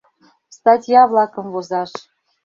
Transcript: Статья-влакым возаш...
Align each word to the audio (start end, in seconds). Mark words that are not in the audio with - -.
Статья-влакым 0.57 1.47
возаш... 1.53 1.91